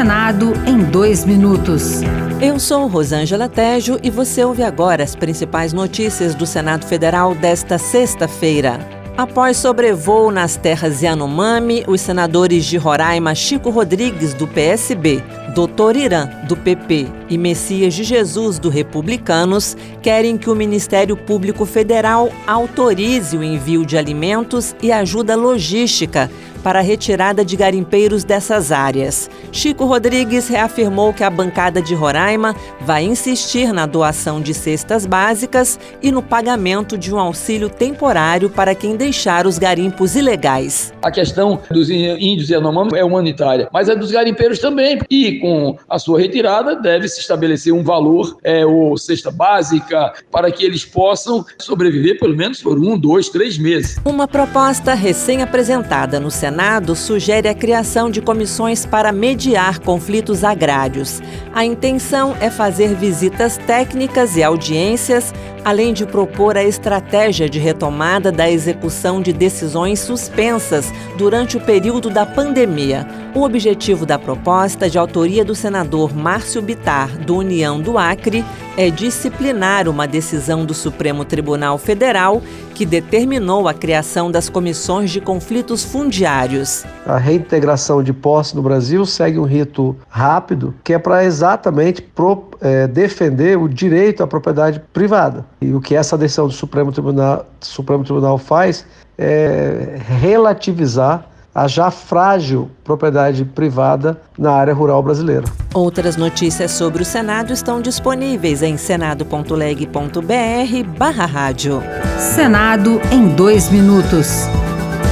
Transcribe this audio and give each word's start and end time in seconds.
Senado 0.00 0.54
em 0.66 0.78
dois 0.78 1.26
minutos. 1.26 2.00
Eu 2.40 2.58
sou 2.58 2.86
Rosângela 2.86 3.50
Tejo 3.50 3.98
e 4.02 4.08
você 4.08 4.42
ouve 4.42 4.62
agora 4.62 5.04
as 5.04 5.14
principais 5.14 5.74
notícias 5.74 6.34
do 6.34 6.46
Senado 6.46 6.86
Federal 6.86 7.34
desta 7.34 7.76
sexta-feira. 7.76 8.80
Após 9.14 9.58
sobrevoo 9.58 10.30
nas 10.30 10.56
terras 10.56 11.02
Yanomami, 11.02 11.84
os 11.86 12.00
senadores 12.00 12.64
de 12.64 12.78
Roraima 12.78 13.34
Chico 13.34 13.68
Rodrigues, 13.68 14.32
do 14.32 14.48
PSB, 14.48 15.22
Doutor 15.54 15.94
Irã, 15.94 16.30
do 16.48 16.56
PP 16.56 17.06
e 17.28 17.36
Messias 17.36 17.92
de 17.92 18.02
Jesus, 18.02 18.58
do 18.58 18.70
Republicanos, 18.70 19.76
querem 20.00 20.38
que 20.38 20.48
o 20.48 20.54
Ministério 20.54 21.14
Público 21.14 21.66
Federal 21.66 22.32
autorize 22.46 23.36
o 23.36 23.44
envio 23.44 23.84
de 23.84 23.98
alimentos 23.98 24.74
e 24.80 24.90
ajuda 24.90 25.36
logística 25.36 26.30
para 26.60 26.80
a 26.80 26.82
retirada 26.82 27.44
de 27.44 27.56
garimpeiros 27.56 28.24
dessas 28.24 28.70
áreas. 28.70 29.30
Chico 29.50 29.84
Rodrigues 29.84 30.48
reafirmou 30.48 31.12
que 31.12 31.24
a 31.24 31.30
bancada 31.30 31.80
de 31.80 31.94
Roraima 31.94 32.54
vai 32.80 33.04
insistir 33.04 33.72
na 33.72 33.86
doação 33.86 34.40
de 34.40 34.52
cestas 34.52 35.06
básicas 35.06 35.78
e 36.02 36.12
no 36.12 36.22
pagamento 36.22 36.98
de 36.98 37.12
um 37.12 37.18
auxílio 37.18 37.68
temporário 37.68 38.50
para 38.50 38.74
quem 38.74 38.96
deixar 38.96 39.46
os 39.46 39.58
garimpos 39.58 40.14
ilegais. 40.14 40.92
A 41.02 41.10
questão 41.10 41.60
dos 41.70 41.88
índios 41.88 42.50
e 42.50 42.52
Yanomami 42.52 42.90
é 42.94 43.04
humanitária, 43.04 43.68
mas 43.72 43.88
é 43.88 43.96
dos 43.96 44.10
garimpeiros 44.10 44.58
também. 44.58 44.98
E 45.10 45.38
com 45.38 45.78
a 45.88 45.98
sua 45.98 46.20
retirada 46.20 46.76
deve 46.76 47.08
se 47.08 47.20
estabelecer 47.20 47.72
um 47.72 47.82
valor 47.82 48.36
é, 48.44 48.66
ou 48.66 48.96
cesta 48.98 49.30
básica 49.30 50.12
para 50.30 50.50
que 50.50 50.64
eles 50.64 50.84
possam 50.84 51.44
sobreviver 51.58 52.18
pelo 52.18 52.36
menos 52.36 52.62
por 52.62 52.78
um, 52.78 52.98
dois, 52.98 53.28
três 53.28 53.56
meses. 53.56 53.98
Uma 54.04 54.28
proposta 54.28 54.94
recém-apresentada 54.94 56.20
no 56.20 56.30
Senado 56.30 56.49
Senado 56.50 56.96
sugere 56.96 57.48
a 57.48 57.54
criação 57.54 58.10
de 58.10 58.20
comissões 58.20 58.84
para 58.84 59.12
mediar 59.12 59.78
conflitos 59.78 60.42
agrários. 60.42 61.22
A 61.54 61.64
intenção 61.64 62.36
é 62.40 62.50
fazer 62.50 62.92
visitas 62.96 63.56
técnicas 63.56 64.36
e 64.36 64.42
audiências, 64.42 65.32
além 65.64 65.92
de 65.92 66.04
propor 66.04 66.56
a 66.56 66.64
estratégia 66.64 67.48
de 67.48 67.60
retomada 67.60 68.32
da 68.32 68.50
execução 68.50 69.22
de 69.22 69.32
decisões 69.32 70.00
suspensas 70.00 70.92
durante 71.16 71.56
o 71.56 71.60
período 71.60 72.10
da 72.10 72.26
pandemia. 72.26 73.06
O 73.32 73.42
objetivo 73.42 74.04
da 74.04 74.18
proposta, 74.18 74.90
de 74.90 74.98
autoria 74.98 75.44
do 75.44 75.54
senador 75.54 76.12
Márcio 76.12 76.60
Bitar, 76.60 77.16
do 77.16 77.36
União 77.36 77.80
do 77.80 77.96
Acre, 77.96 78.44
é 78.76 78.90
disciplinar 78.90 79.86
uma 79.88 80.04
decisão 80.04 80.66
do 80.66 80.74
Supremo 80.74 81.24
Tribunal 81.24 81.78
Federal 81.78 82.42
que 82.74 82.84
determinou 82.84 83.68
a 83.68 83.74
criação 83.74 84.32
das 84.32 84.48
comissões 84.48 85.12
de 85.12 85.20
conflitos 85.20 85.84
fundiários. 85.84 86.84
A 87.06 87.18
reintegração 87.18 88.02
de 88.02 88.12
posse 88.12 88.56
no 88.56 88.62
Brasil 88.62 89.06
segue 89.06 89.38
um 89.38 89.44
rito 89.44 89.96
rápido, 90.08 90.74
que 90.82 90.92
é 90.92 90.98
para 90.98 91.24
exatamente 91.24 92.02
pro, 92.02 92.48
é, 92.60 92.88
defender 92.88 93.56
o 93.56 93.68
direito 93.68 94.24
à 94.24 94.26
propriedade 94.26 94.82
privada. 94.92 95.46
E 95.60 95.72
o 95.72 95.80
que 95.80 95.94
essa 95.94 96.18
decisão 96.18 96.48
do 96.48 96.52
Supremo 96.52 96.90
Tribunal, 96.90 97.46
Supremo 97.60 98.02
Tribunal 98.02 98.38
faz 98.38 98.84
é 99.16 100.00
relativizar 100.20 101.30
a 101.60 101.68
já 101.68 101.90
frágil 101.90 102.70
propriedade 102.82 103.44
privada 103.44 104.18
na 104.38 104.52
área 104.52 104.72
rural 104.72 105.02
brasileira. 105.02 105.44
Outras 105.74 106.16
notícias 106.16 106.70
sobre 106.70 107.02
o 107.02 107.04
Senado 107.04 107.52
estão 107.52 107.82
disponíveis 107.82 108.62
em 108.62 108.78
senado.leg.br/barra 108.78 111.26
rádio. 111.26 111.82
Senado 112.18 112.98
em 113.12 113.28
dois 113.28 113.68
minutos. 113.68 114.46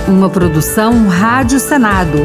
Uma 0.09 0.31
produção 0.31 1.07
Rádio 1.09 1.61
Senado. 1.61 2.17